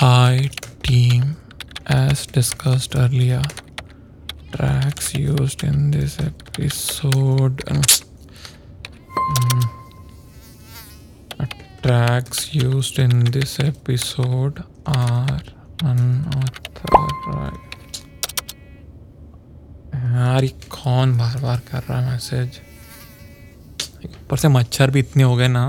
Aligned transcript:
Hi, 0.00 0.48
team. 0.84 1.36
As 1.86 2.24
discussed 2.24 2.94
earlier, 2.94 3.42
tracks 4.52 5.12
used 5.14 5.64
in 5.64 5.90
this 5.90 6.20
episode. 6.20 7.64
Mm. 7.66 9.64
tracks 11.82 12.54
used 12.54 13.00
in 13.00 13.24
this 13.24 13.58
episode 13.58 14.62
are 14.86 15.42
unauthorized. 15.82 17.58
यार 19.94 20.44
ये 20.44 20.54
कौन 20.70 21.18
बार 21.18 21.36
बार 21.42 21.60
कर 21.72 21.82
रहा 21.82 22.00
है 22.00 22.12
मैसेज 22.12 22.60
ऊपर 24.06 24.36
से 24.36 24.48
मच्छर 24.48 24.90
भी 24.90 25.00
इतने 25.00 25.22
हो 25.22 25.36
गए 25.36 25.48
ना 25.48 25.66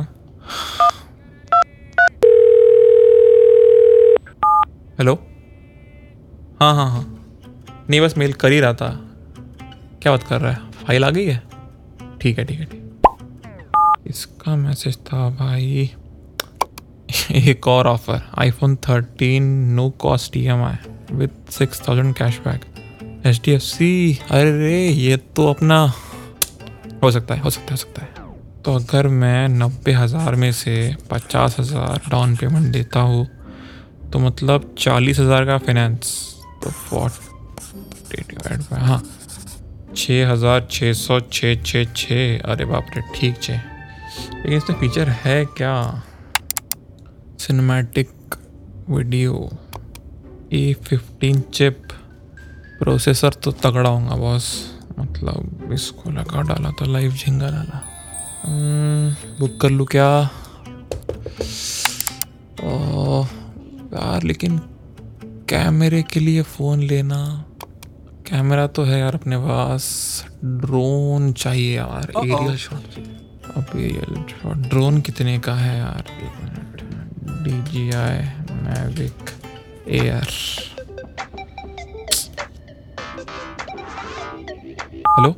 हेलो 4.99 5.13
हाँ 6.59 6.73
हाँ 6.75 6.89
हाँ। 6.91 7.03
नहीं, 7.89 8.01
बस 8.01 8.17
मेल 8.17 8.33
कर 8.33 8.51
ही 8.51 8.59
रहा 8.59 8.73
था। 8.73 8.89
क्या 10.01 10.11
बात 10.11 10.23
कर 10.23 10.41
रहा 10.41 10.51
है? 10.51 10.71
फ़ाइल 10.71 11.05
आ 11.05 11.09
गई 11.09 11.25
है? 11.25 11.41
ठीक 12.21 12.39
है 12.39 12.45
ठीक 12.45 12.59
है, 12.59 12.65
ठीक 12.65 14.03
इसका 14.07 14.55
मैसेज 14.55 14.97
था 14.97 15.29
भाई। 15.29 15.89
एक 17.49 17.67
और 17.67 17.87
offer 17.87 18.21
iPhone 18.37 18.75
13 18.75 19.39
no 19.75 19.89
cost 19.89 20.37
E 20.37 20.45
M 20.45 20.63
I 20.63 20.75
with 21.11 21.51
six 21.51 21.87
thousand 21.87 22.13
cash 22.15 22.39
back 22.39 22.65
H 23.25 23.41
D 23.45 23.51
F 23.51 23.61
C 23.61 24.19
अरे, 24.31 24.87
ये 24.87 25.17
तो 25.17 25.47
अपना 25.47 25.81
हो 27.03 27.11
सकता 27.11 27.35
है, 27.35 27.41
हो 27.41 27.49
सकता 27.49 27.65
है, 27.65 27.71
हो 27.71 27.77
सकता 27.77 28.01
है। 28.01 28.27
तो 28.65 28.75
अगर 28.75 29.07
मैं 29.07 29.47
नब्बे 29.47 29.91
हज़ार 29.91 30.35
में 30.35 30.51
से 30.51 30.95
पचास 31.11 31.59
हज़ार 31.59 32.09
डाउन 32.09 32.35
पेमेंट 32.35 32.71
देता 32.73 32.99
हूँ 32.99 33.27
तो 34.13 34.19
मतलब 34.19 34.73
चालीस 34.79 35.19
हज़ार 35.19 35.45
का 35.45 35.57
फाइनेंस 35.57 36.13
तो 36.63 36.69
फोर्टी 36.69 38.25
हाँ। 38.71 39.01
छः 39.95 40.31
हज़ार 40.31 40.67
छः 40.71 40.93
सौ 40.93 41.19
छः 41.33 41.61
छः 41.63 41.93
छः 41.95 42.39
अरे 42.51 42.65
बाप 42.65 42.87
रे 42.95 43.01
ठीक 43.15 43.41
छः। 43.41 43.61
लेकिन 44.35 44.53
इसमें 44.53 44.79
फीचर 44.79 45.09
है 45.23 45.43
क्या? 45.57 45.75
Cinematic 47.39 48.35
video 48.89 49.49
A 50.53 50.73
fifteen 50.87 51.41
chip 51.53 51.87
processor 52.79 53.33
तो 53.43 53.51
तगड़ा 53.63 53.89
होगा 53.89 54.15
बॉस 54.15 54.49
मतलब 54.99 55.69
इसको 55.73 56.11
लगा 56.11 56.41
डाला 56.49 56.71
तो 56.79 56.85
लाइव 56.91 57.11
झिंगा 57.11 57.49
डाला। 57.49 57.81
बुक 59.39 59.59
कर 59.61 59.69
लूँ 59.69 59.85
क्या? 59.87 60.09
यार 63.93 64.23
लेकिन 64.23 64.57
कैमरे 65.49 66.01
के 66.13 66.19
लिए 66.19 66.41
फ़ोन 66.55 66.79
लेना 66.83 67.19
कैमरा 68.27 68.65
तो 68.77 68.83
है 68.83 68.99
यार 68.99 69.15
अपने 69.15 69.37
पास। 69.37 69.85
ड्रोन 70.43 71.31
चाहिए 71.33 71.75
यार 71.75 72.11
एरियल 72.23 72.55
शॉट 72.57 72.97
अब 73.57 73.65
एरियल 73.75 74.23
शॉट 74.31 74.57
ड्रोन 74.69 74.99
कितने 75.01 75.37
का 75.39 75.53
है 75.55 75.77
यार? 75.77 76.03
D 77.43 77.61
J 77.71 77.89
I 77.91 78.19
Mavic 78.61 79.29
Air 80.01 80.27
hello 85.17 85.35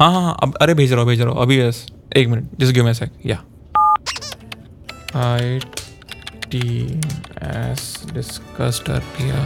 हाँ 0.00 0.10
हाँ 0.12 0.22
हाँ 0.22 0.36
अब 0.42 0.54
अरे 0.60 0.74
भेज 0.74 0.92
रहा 0.92 1.00
हूँ 1.00 1.08
भेज 1.08 1.20
रहा 1.20 1.32
हूँ। 1.32 1.42
अभी 1.42 1.60
बस 1.62 1.86
एक 2.16 2.28
मिनट 2.28 2.48
जिस 2.60 2.70
गिव 2.72 2.84
मैं 2.84 2.92
सेक 2.94 3.10
या 3.26 3.42
आई 5.20 5.58
टी 6.54 7.00
S 7.42 8.02
discussed 8.14 8.90
earlier 8.90 9.38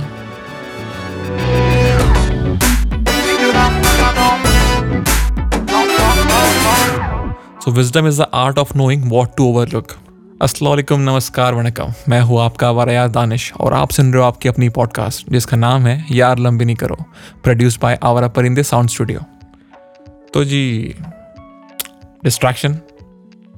so 7.64 7.70
wisdom 7.70 8.08
is 8.08 8.22
the 8.22 8.26
art 8.34 8.58
of 8.58 8.76
knowing 8.76 9.04
what 9.12 9.28
to 9.36 9.44
overlook 9.44 9.86
Aslam 10.42 11.00
नमस्कार 11.00 11.54
वणकम 11.54 11.92
मैं 12.08 12.20
हूँ 12.20 12.40
आपका 12.40 12.70
वारायार 12.70 13.08
दानिश 13.08 13.52
और 13.60 13.74
आप 13.74 13.90
सुन 13.90 14.12
रहे 14.12 14.22
हो 14.22 14.28
आपकी 14.28 14.48
अपनी 14.48 14.68
पॉडकास्ट 14.68 15.30
जिसका 15.30 15.56
नाम 15.56 15.86
है 15.86 16.06
यार 16.10 16.38
लंबी 16.38 16.64
नहीं 16.64 16.76
करो 16.76 16.96
प्रोड्यूस 17.42 17.78
बाय 17.82 17.98
आवारा 18.02 18.28
परिंदे 18.28 18.62
साउंड 18.62 18.88
स्टूडियो 18.88 19.20
तो 20.34 20.44
जी 20.44 20.94
डिस्ट्रैक्शन 22.24 22.78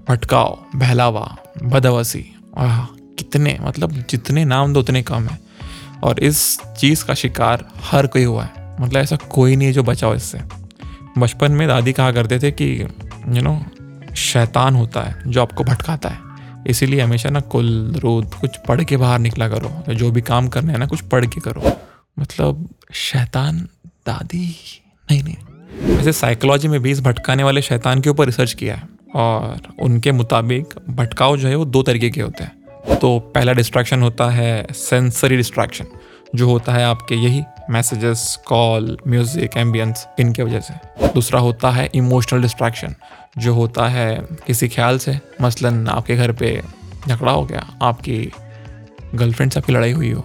भटकाव, 0.08 0.58
बहलावा 0.76 1.36
बदवसी 1.62 2.34
कितने 3.20 3.58
मतलब 3.60 4.04
जितने 4.10 4.44
नाम 4.44 4.72
दो 4.72 4.80
उतने 4.80 5.02
कम 5.02 5.26
है। 5.26 5.40
और 6.02 6.20
इस 6.20 6.60
चीज़ 6.78 7.04
का 7.04 7.14
शिकार 7.14 7.68
हर 7.76 8.06
कोई 8.06 8.24
हुआ 8.24 8.44
है। 8.44 8.76
मतलब 8.80 9.00
ऐसा 9.00 9.16
कोई 9.16 9.56
नहीं 9.56 9.68
है 9.68 9.74
जो 9.74 9.82
बचाओ 9.82 10.14
इससे। 10.14 10.40
बचपन 11.18 11.52
में 11.52 11.68
दादी 11.68 11.92
कहा 11.92 12.12
करते 12.12 12.38
थे 12.38 12.50
कि 12.50 12.82
यू 13.28 13.42
नो 13.42 13.64
शैतान 14.16 14.74
होता 14.74 15.00
है 15.00 15.22
जो 15.26 15.42
आपको 15.42 15.64
भटकाता 15.64 16.08
है। 16.08 16.18
इसीलिए 16.66 17.00
हमेशा 17.00 17.30
ना 17.30 17.40
कुल 17.40 17.94
रोद 17.96 18.34
कुछ 18.34 18.50
पढ़ 18.68 18.84
के 18.84 18.96
बाहर 18.96 19.18
निकला 19.18 19.48
करो। 19.48 19.94
जो 19.94 20.10
भी 20.10 20.20
काम 20.20 20.48
करना 20.48 20.72
है 20.72 20.78
ना, 20.78 20.86
कुछ 20.86 21.00
पढ़ 21.00 21.26
के 21.26 21.40
करो। 21.40 21.72
मतलब 22.18 22.68
शैतान 22.92 23.68
दादी, 23.86 24.56
नहीं 25.10 25.22
नहीं। 25.22 25.36
वैसे 25.96 26.12
साइकोलॉजी 26.12 26.68
में 26.68 26.82
भी 26.82 26.90
इस 26.90 27.00
भटकाने 27.00 27.44
वाले 27.44 27.62
शैतान 27.62 28.00
के 28.00 28.10
ऊपर 28.10 28.26
रिसर्च 28.26 28.52
किया 28.52 28.74
है। 28.74 29.00
और 29.14 29.62
उनके 29.82 30.12
मुताबिक 30.12 30.74
भटकाव 30.90 31.36
जो 31.36 31.48
है 31.48 31.54
वो 31.54 31.64
दो 31.64 31.82
तरीके 31.82 32.10
के 32.10 32.20
होते 32.20 32.44
हैं। 32.44 32.59
तो 32.92 33.18
पहला 33.34 33.52
डिस्ट्रैक्शन 33.52 34.02
होता 34.02 34.28
है 34.30 34.66
सेंसरी 34.74 35.36
डिस्ट्रैक्शन 35.36 35.86
जो 36.34 36.48
होता 36.48 36.72
है 36.72 36.84
आपके 36.84 37.14
यही 37.14 37.42
मैसेजेस 37.70 38.38
कॉल 38.46 38.96
म्यूज़िक 39.08 39.56
एम्बियंस 39.56 40.06
इनके 40.20 40.42
वजह 40.42 40.60
से। 40.60 40.74
दूसरा 41.14 41.40
होता 41.40 41.70
है 41.70 41.88
इमोशनल 41.94 42.42
डिस्ट्रैक्शन 42.42 42.94
जो 43.38 43.54
होता 43.54 43.86
है 43.88 44.26
किसी 44.46 44.68
ख्याल 44.68 44.98
से, 44.98 45.18
मसलन 45.42 45.86
आपके 45.88 46.16
घर 46.16 46.32
पे 46.32 46.60
झगड़ा 47.08 47.32
हो 47.32 47.44
गया, 47.44 47.66
आपकी 47.82 48.32
गर्लफ्रेंड 49.14 49.52
से 49.52 49.60
आपकी 49.60 49.72
लड़ाई 49.72 49.92
हुई 49.92 50.10
हो, 50.10 50.24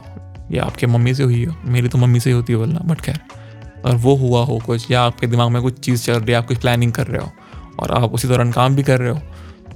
या 0.51 0.63
आपके 0.63 0.87
मम्मी 0.87 1.13
से 1.13 1.23
हुई 1.23 1.43
हो, 1.45 1.55
मेरी 1.65 1.87
तो 1.87 1.97
मम्मी 1.97 2.19
से 2.19 2.29
ही 2.29 2.35
होती 2.35 2.53
है 2.53 2.59
बोलना 2.59 2.79
बट 2.85 3.01
खैर। 3.01 3.19
और 3.85 3.95
वो 3.95 4.15
हुआ 4.15 4.43
हो 4.45 4.59
कुछ, 4.65 4.89
या 4.91 5.01
आपके 5.01 5.27
दिमाग 5.27 5.49
में 5.51 5.61
कुछ 5.61 5.79
चीज़ 5.79 6.05
चल 6.05 6.13
रही 6.13 6.31
है, 6.31 6.37
आप 6.37 6.47
कुछ 6.47 6.57
प्लानिंग 6.57 6.91
कर 6.91 7.07
रहे 7.07 7.21
हो, 7.21 7.31
और 7.79 7.91
आप 7.91 8.13
उसी 8.13 8.27
दौरान 8.27 8.51
काम 8.51 8.75
भी 8.75 8.83
कर 8.83 8.99
रहे 8.99 9.09
हो 9.09 9.21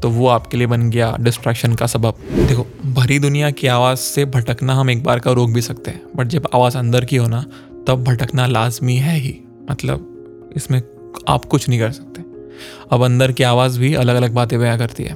तो 0.02 0.10
वो 0.10 0.28
आपके 0.28 0.58
लिए 0.58 0.68
बन 0.68 0.90
गया 0.90 1.16
डिस्ट्रैक्शन 1.20 1.74
का 1.76 1.88
सबब। 1.88 2.18
देखो, 2.48 2.66
भरी 2.94 3.20
दुनिया 3.20 3.50
की 3.52 3.68
आवाज़ 3.68 4.00
से 4.00 4.26
भटकना 4.28 4.74
हम 4.74 4.90
एक 4.90 5.04
बार 5.04 5.20
का 5.20 5.32
रोक 5.32 5.50
भी 5.50 5.62
सकते 5.62 5.92
हैं 5.92 6.02
बट 6.16 6.28
जब 6.28 6.48
आवाज़ 6.54 6.78
अंदर 6.78 7.06
की 7.06 7.16
हो 7.16 7.28
ना, 7.28 7.46
तब 7.88 8.04
भटकना 8.04 8.46
लाजमी 8.48 8.96
है 8.96 9.18
ही। 9.18 9.40
मतलब 9.72 10.52
इसमें 10.56 10.82
आप 11.28 11.46
कुछ 11.46 11.70
नहीं 11.70 11.80
कर 11.80 11.92
सकते। 11.92 12.24
अब 12.92 13.04
अंदर 13.04 13.32
की 13.32 13.44
आवाज़ 13.44 13.80
भी 13.80 13.94
अलग 13.94 14.16
अलग 14.16 14.34
बातें 14.34 14.60
बयां 14.60 14.78
करती 14.78 15.04
है। 15.04 15.14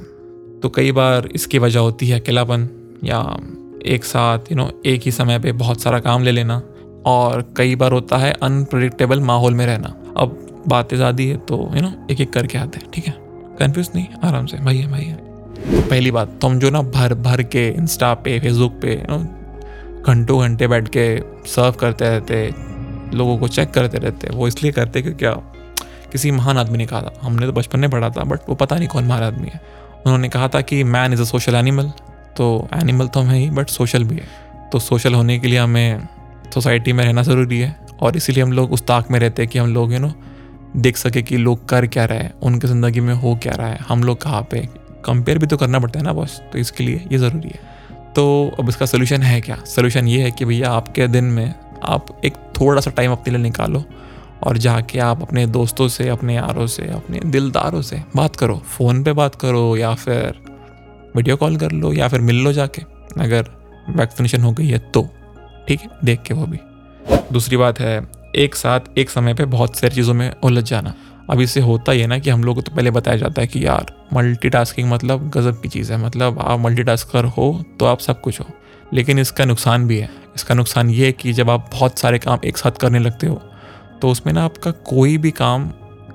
तो 0.60 0.68
कई 0.68 0.92
बार 0.92 1.28
इसकी 1.34 1.58
वजह 1.58 1.80
होती 1.80 2.08
है 2.08 2.20
अकेलापन 2.20 2.68
या 3.04 3.20
एक 3.86 4.04
साथ 4.04 4.50
यू 4.50 4.56
नो 4.56 4.70
एक 4.86 5.02
ही 5.04 5.10
समय 5.12 5.38
पे 5.38 5.52
बहुत 5.54 5.80
सारा 5.80 5.98
काम 6.00 6.22
ले 6.22 6.32
लेना 6.32 6.62
और 7.06 7.44
कई 7.56 7.74
बार 7.74 7.92
होता 7.92 8.16
है 8.16 8.32
अनप्रडिक्टेबल 8.32 9.20
माहौल 9.20 9.54
में 9.54 9.66
रहना। 9.66 9.94
अब 10.16 10.64
बातें 10.68 10.96
ज़्यादा 10.96 11.22
है 11.22 11.36
तो 11.36 11.56
यू 11.74 11.82
नो 11.82 11.92
एक 12.10 12.20
एक 12.20 12.32
करके 12.32 12.58
आते 12.58 12.78
हैं, 12.78 12.90
ठीक 12.90 13.06
है? 13.06 13.23
कन्फ्यूज़ 13.54 13.88
नहीं, 13.94 14.06
आराम 14.24 14.46
से, 14.46 14.56
भाई 14.58 14.78
है 14.78 14.90
भाई 14.90 15.04
है। 15.04 15.16
पहली 15.80 16.10
बात 16.10 16.38
तो 16.40 16.48
हम 16.48 16.58
जो 16.58 16.70
ना 16.70 16.82
भर 16.84 17.14
भर 17.22 17.42
के 17.44 17.68
इंस्टा 17.70 18.12
पे 18.16 18.38
फेसबुक 18.40 18.80
पे 18.82 18.94
घंटों 20.04 20.40
घंटे 20.40 20.66
बैठ 20.68 20.88
के 20.88 21.04
सर्व 21.46 21.72
करते 21.72 22.04
रहते, 22.04 22.48
लोगों 23.14 23.36
को 23.38 23.48
चेक 23.48 23.70
करते 23.70 23.98
रहते, 23.98 24.28
वो 24.28 24.48
इसलिए 24.48 24.72
करते 24.72 25.02
क्योंकि 25.02 25.18
क्या, 25.18 25.32
किसी 26.12 26.30
महान 26.30 26.58
आदमी 26.58 26.78
ने 26.78 26.86
कहा 26.86 27.00
था। 27.00 27.12
हमने 27.22 27.46
तो 27.46 27.52
बचपन 27.52 27.80
में 27.80 27.90
पढ़ा 27.90 28.10
था 28.10 28.24
बट 28.24 28.48
वो 28.48 28.54
पता 28.54 28.76
नहीं 28.76 28.88
कौन 28.88 29.04
महान 29.04 29.22
आदमी 29.22 29.48
है। 29.48 29.60
उन्होंने 30.06 30.28
कहा 30.28 30.48
था 30.48 30.60
कि 30.62 30.82
man 30.86 31.12
is 31.12 31.20
a 31.20 31.24
social 31.24 31.54
animal 31.54 31.90
तो 32.36 32.46
एनिमल 32.74 33.06
तो 33.06 33.20
हम 33.20 33.26
है 33.26 33.38
ही 33.38 33.48
बट 33.50 33.68
सोशल 33.70 34.04
भी 34.04 34.16
है। 34.16 34.28
तो 34.72 34.78
सोशल 34.80 35.14
होने 35.14 35.38
के 35.38 35.48
लिए 35.48 35.58
हमें 35.58 36.08
सोसाइटी 36.54 36.92
में 36.92 37.04
रहना 37.04 37.22
ज़रूरी 37.22 37.60
है, 37.60 37.76
और 38.00 38.16
इसीलिए 38.16 38.42
हम 38.42 38.52
लोग 38.52 38.72
उस 38.72 38.86
ताक 38.86 39.10
में 39.10 39.18
रहते 39.20 39.42
हैं 39.42 39.50
कि 39.50 39.58
हम 39.58 39.74
लोग 39.74 39.92
यू 39.92 39.98
नो 39.98 40.12
देख 40.76 40.96
सके 40.96 41.22
कि 41.22 41.36
लोग 41.36 41.68
कर 41.68 41.86
क्या 41.86 42.04
रहे 42.04 42.18
हैं, 42.18 42.32
उनकी 42.42 42.66
ज़िंदगी 42.66 43.00
में 43.00 43.12
हो 43.14 43.34
क्या 43.42 43.52
रहा 43.52 43.68
है, 43.68 43.78
हम 43.88 44.02
लोग 44.04 44.20
कहाँ 44.22 44.42
पे 44.50 44.68
कंपेयर 45.04 45.38
भी 45.38 45.46
तो 45.46 45.56
करना 45.56 45.78
पड़ता 45.78 45.98
है 45.98 46.04
ना 46.04 46.12
बॉस 46.12 46.40
तो 46.52 46.58
इसके 46.58 46.84
लिए 46.84 47.04
ये 47.12 47.18
ज़रूरी 47.18 47.48
है। 47.48 48.12
तो 48.14 48.54
अब 48.60 48.68
इसका 48.68 48.86
सोल्यूशन 48.86 49.22
है 49.22 49.40
क्या? 49.40 49.56
सोल्यूशन 49.66 50.08
ये 50.08 50.22
है 50.22 50.30
कि 50.30 50.44
भैया 50.44 50.70
आपके 50.70 51.06
दिन 51.08 51.24
में 51.26 51.54
आप 51.84 52.06
एक 52.24 52.34
थोड़ा 52.60 52.80
सा 52.80 52.90
टाइम 52.90 53.12
अपने 53.12 53.32
लिए 53.32 53.42
निकालो 53.42 53.84
और 54.42 54.58
जाके 54.58 54.98
आप 54.98 55.22
अपने 55.22 55.46
दोस्तों 55.48 55.88
से, 55.88 56.08
अपने 56.08 56.34
यारों 56.34 56.66
से, 56.66 56.86
अपने 56.88 57.20
दिलदारों 57.20 57.82
से 57.82 58.02
बात 58.16 58.36
करो। 58.36 58.56
फ़ोन 58.68 59.02
पे 59.04 59.12
बात 59.12 59.34
करो 59.34 59.76
या 59.76 59.94
फिर 59.94 60.40
वीडियो 61.16 61.36
कॉल 61.36 61.56
कर 61.56 61.72
लो 61.72 61.92
या 61.92 62.08
फिर 62.08 62.20
मिल 62.20 62.42
लो 62.44 62.52
जाके। 62.52 62.82
अगर 63.20 63.50
वैक्सीनेशन 63.90 64.42
हो 64.42 64.52
गई 64.52 64.68
है 64.68 64.78
तो 64.90 65.08
ठीक 65.68 65.80
है? 65.80 65.88
देख 66.04 66.22
के 66.22 66.34
वो 66.34 66.46
भी। 66.46 66.58
दूसरी 67.32 67.56
बात 67.56 67.80
है 67.80 67.98
एक 68.34 68.54
साथ, 68.54 68.80
एक 68.98 69.10
समय 69.10 69.34
पे 69.34 69.44
बहुत 69.46 69.76
सारी 69.76 69.94
चीज़ों 69.94 70.14
में 70.14 70.30
उलझ 70.42 70.64
जाना। 70.64 70.94
अब 71.30 71.40
इससे 71.40 71.60
होता 71.60 71.92
ही 71.92 72.00
है 72.00 72.06
ना 72.06 72.18
कि 72.18 72.30
हम 72.30 72.44
लोग 72.44 72.56
को 72.56 72.62
तो 72.62 72.74
पहले 72.76 72.90
बताया 72.90 73.16
जाता 73.16 73.40
है 73.42 73.46
कि 73.46 73.64
यार 73.66 73.92
मल्टीटास्किंग 74.12 74.90
मतलब 74.90 75.28
गज़ब 75.30 75.60
की 75.60 75.68
चीज़ 75.68 75.92
है। 75.92 75.98
मतलब 75.98 76.38
आप 76.40 76.60
मल्टीटास्कर 76.60 77.24
हो 77.26 77.64
तो 77.80 77.86
आप 77.86 78.00
सब 78.00 78.20
कुछ 78.20 78.40
हो। 78.40 78.46
लेकिन 78.92 79.18
इसका 79.18 79.44
नुकसान 79.44 79.86
भी 79.86 79.98
है। 79.98 80.10
इसका 80.36 80.54
नुकसान 80.54 80.90
ये 80.90 81.06
है 81.06 81.12
कि 81.12 81.32
जब 81.32 81.50
आप 81.50 81.70
बहुत 81.72 81.98
सारे 81.98 82.18
काम 82.18 82.38
एक 82.44 82.58
साथ 82.58 82.70
करने 82.70 82.98
लगते 82.98 83.26
हो 83.26 83.42
तो 84.02 84.08
उसमें 84.08 84.32
ना 84.32 84.44
आपका 84.44 84.70
कोई 84.70 85.16
भी 85.18 85.30
काम 85.30 85.70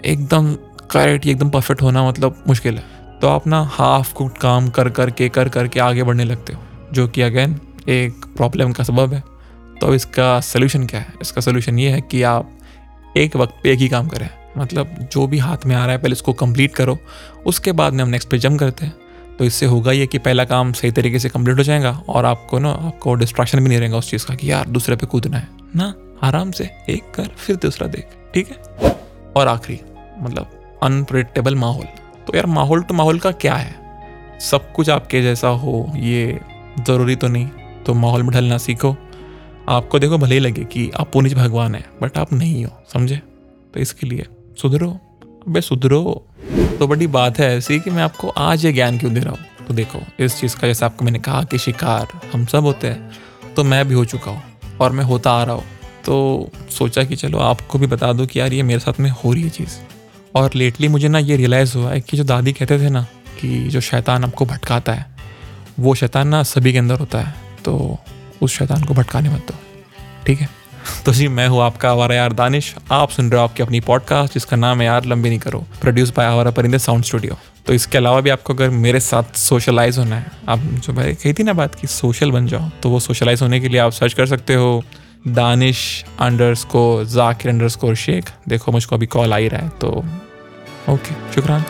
एकदम 0.05 0.53
करेक्ट 0.91 1.27
एकदम 1.27 1.49
परफेक्ट 1.49 1.81
होना 1.81 2.07
मतलब 2.07 2.43
मुश्किल 2.47 2.75
है। 2.75 2.83
तो 3.21 3.27
आप 3.27 3.47
ना 3.47 3.61
हाफ़ 3.71 4.13
कुड 4.13 4.37
काम 4.37 4.69
कर 4.69 4.89
कर 4.89 5.11
के, 5.11 5.29
कर 5.29 5.49
कर 5.49 5.67
के 5.67 5.79
आगे 5.79 6.03
बढ़ने 6.03 6.23
लगते 6.23 6.53
हो। 6.53 6.61
जो 6.93 7.07
कि 7.07 7.21
अगेन 7.21 7.59
एक 7.89 8.25
प्रॉब्लम 8.37 8.71
का 8.71 8.83
सबब 8.83 9.13
है। 9.13 9.23
तो 9.81 9.95
इसका 9.95 10.39
सोल्यूशन 10.39 10.85
क्या 10.85 10.99
है? 10.99 11.13
इसका 11.21 11.41
सोल्यूशन 11.41 11.79
ये 11.79 11.89
है 11.89 12.01
कि 12.01 12.23
आप 12.23 12.51
एक 13.17 13.35
वक्त 13.35 13.55
पे 13.63 13.71
एक 13.71 13.79
ही 13.79 13.87
काम 13.87 14.07
करें। 14.07 14.29
मतलब 14.57 15.09
जो 15.11 15.27
भी 15.27 15.37
हाथ 15.37 15.57
में 15.65 15.75
आ 15.75 15.79
रहा 15.79 15.91
है, 15.91 15.97
पहले 15.97 16.11
उसको 16.11 16.33
कंप्लीट 16.33 16.75
करो। 16.75 16.97
उसके 17.45 17.71
बाद 17.71 17.93
में 17.93 18.03
हम 18.03 18.09
नेक्स्ट 18.09 18.29
पे 18.29 18.37
जम 18.37 18.57
करते 18.57 18.85
हैं। 18.85 18.93
तो 19.39 19.45
इससे 19.45 19.65
होगा 19.65 19.91
ये 19.91 20.07
कि 20.07 20.17
पहला 20.17 20.45
काम 20.45 20.73
सही 20.73 20.91
तरीके 20.91 21.19
से 21.19 21.29
कंप्लीट 21.29 21.57
हो 21.57 21.63
जाएगा 21.63 22.03
और 22.09 22.25
आपको 22.25 22.59
ना, 22.59 22.69
आपको 22.69 23.15
डिस्ट्रैक्शन 23.15 23.59
भी 23.59 23.69
नहीं 23.69 23.79
रहेगा 23.79 23.97
उस 23.97 24.11
चीज़ 24.11 24.25
का 24.25 24.35
कि 24.35 24.51
यार, 24.51 24.67
दूसरे 24.67 24.95
पे 24.95 25.05
कूदना 25.05 25.37
है। 25.37 25.47
ना, 25.75 25.93
आराम 26.23 26.51
से 26.51 26.69
एक 26.89 27.13
कर, 27.15 27.23
फिर 27.23 27.55
दूसरा 27.55 27.87
देख। 27.87 28.07
ठीक 28.33 28.47
है? 28.47 28.57
और 29.35 29.47
आखिरी 29.47 29.81
मतलब 30.19 30.77
अनप्रिडिक्टेबल 30.83 31.55
माहौल। 31.55 31.85
तो 32.27 32.33
यार, 32.35 32.45
माहौल 32.45 32.81
तो 32.81 32.93
माहौल 32.93 33.19
का 33.19 33.31
क्या 33.31 33.55
है? 33.55 33.75
सब 34.39 34.73
कुछ 34.73 34.89
आपके 34.89 35.21
जैसा 35.21 35.47
हो, 35.47 35.93
ये 35.95 36.39
ज़रूरी 36.79 37.15
तो 37.15 37.27
नहीं। 37.27 37.47
तो 37.85 37.93
माहौल 37.93 38.23
में 38.23 38.31
ढलना 38.31 38.57
सीखो। 38.57 38.95
आपको 39.69 39.99
देखो 39.99 40.17
भले 40.17 40.35
ही 40.35 40.39
लगे 40.39 40.63
कि 40.63 40.89
आप 40.99 41.11
पुनिज 41.11 41.33
भगवान 41.33 41.75
है 41.75 41.83
बट 42.01 42.17
आप 42.17 42.31
नहीं 42.33 42.63
हो, 42.65 42.71
समझे? 42.93 43.15
तो 43.73 43.79
इसके 43.79 44.07
लिए 44.07 44.25
सुधरो, 44.61 44.89
अबे 45.47 45.61
सुधरो। 45.61 46.25
तो 46.79 46.87
बड़ी 46.87 47.07
बात 47.07 47.39
है 47.39 47.57
ऐसी 47.57 47.79
कि 47.79 47.89
मैं 47.89 48.03
आपको 48.03 48.29
आज 48.29 48.65
ये 48.65 48.71
ज्ञान 48.73 48.97
क्यों 48.97 49.13
दे 49.13 49.19
रहा 49.19 49.31
हूँ? 49.31 49.65
तो 49.67 49.73
देखो, 49.73 49.99
इस 50.19 50.39
चीज़ 50.39 50.55
का 50.55 50.67
जैसे 50.67 50.85
आपको 50.85 51.05
मैंने 51.05 51.19
कहा 51.19 51.43
कि 51.43 51.57
शिकार 51.57 52.19
हम 52.33 52.45
सब 52.45 52.63
होते 52.63 52.87
हैं 52.87 53.53
तो 53.55 53.63
मैं 53.63 53.87
भी 53.87 53.93
हो 53.93 54.05
चुका 54.05 54.31
हूँ 54.31 54.43
और 54.81 54.91
मैं 54.91 55.03
होता 55.03 55.31
आ 55.31 55.43
रहा 55.43 55.55
हूँ। 55.55 55.63
तो 56.05 56.49
सोचा 56.69 57.03
कि 57.03 57.15
चलो 57.15 57.37
आपको 57.37 57.79
भी 57.79 57.87
बता 57.87 58.13
दो 58.13 58.25
कि 58.25 58.39
यार 58.39 58.53
ये 58.53 58.63
मेरे 58.63 58.79
साथ 58.79 58.99
में 58.99 59.09
हो 59.09 59.33
रही 59.33 59.43
है 59.43 59.49
चीज़। 59.49 59.79
और 60.35 60.51
लेटली 60.55 60.87
मुझे 60.87 61.07
ना 61.07 61.19
ये 61.19 61.35
रियलाइज़ 61.35 61.77
हुआ 61.77 61.91
है 61.91 62.01
कि 62.01 62.17
जो 62.17 62.23
दादी 62.23 62.53
कहते 62.53 62.79
थे 62.79 62.89
ना 62.89 63.07
कि 63.41 63.67
जो 63.67 63.81
शैतान 63.81 64.23
आपको 64.23 64.45
भटकाता 64.45 64.93
है, 64.93 65.05
वो 65.79 65.95
शैतान 65.95 66.27
ना 66.27 66.43
सभी 66.43 66.71
के 66.71 66.77
अंदर 66.77 66.99
होता 66.99 67.21
है। 67.21 67.33
तो 67.65 67.97
उस 68.41 68.57
शैतान 68.57 68.83
को 68.83 68.93
भटकाने 68.93 69.29
मत 69.29 69.47
दो। 69.47 69.55
ठीक 70.25 70.39
है? 70.39 70.49
तो 71.05 71.13
जी, 71.13 71.27
मैं 71.27 71.47
हूँ 71.47 71.61
आपका 71.61 71.89
आवारा 71.91 72.15
यार 72.15 72.33
दानिश। 72.33 72.73
आप 72.91 73.09
सुन 73.09 73.29
रहे 73.31 73.39
हो 73.39 73.43
आपकी 73.43 73.63
अपनी 73.63 73.79
पॉडकास्ट 73.81 74.33
जिसका 74.33 74.57
नाम 74.57 74.79
है 74.81 74.85
यार 74.85 75.05
लंबी 75.05 75.29
नहीं 75.29 75.39
करो। 75.39 75.59
प्रोड्यूस 75.81 76.13
बाय 76.17 76.25
आवारा 76.25 76.51
परिंदे 76.51 76.79
साउंड 76.79 77.03
स्टूडियो 77.03 77.37
तो 77.67 77.73
इसके 77.73 77.97
अलावा 77.97 78.21
भी 78.21 78.29
आपको 78.29 78.53
अगर 78.53 78.69
मेरे 78.69 78.99
साथ 78.99 79.35
सोशलाइज 79.37 79.97
होना 79.97 80.15
है, 80.15 80.31
आप 80.49 80.59
जो 80.59 80.93
भाई 80.93 81.13
कही 81.13 81.33
थी 81.33 81.43
ना 81.43 81.53
बात 81.53 81.75
की 81.75 81.87
सोशल 81.87 82.31
बन 82.31 82.47
जाओ 82.47 82.69
तो 82.83 82.89
वो 82.89 82.99
सोशलाइज 82.99 83.41
होने 83.41 83.59
के 83.59 83.69
लिए 83.69 83.79
आप 83.79 83.91
सर्च 83.91 84.13
कर 84.13 84.25
सकते 84.25 84.55
हो 84.55 84.83
Danish 85.27 86.05
under 86.19 86.55
score 86.55 87.03
Zakir 87.07 87.51
under 87.51 87.69
score 87.69 87.95
Sheikh. 87.97 88.31
देखो, 88.47 88.71
मुझको 88.71 88.95
अभी 88.95 89.05
कॉल 89.07 89.33
आ 89.33 89.37
ही 89.37 89.47
रहा 89.47 89.61
है 89.61 89.69
तो 89.81 89.89
ओके 90.89 91.33
शुक्रान। 91.33 91.63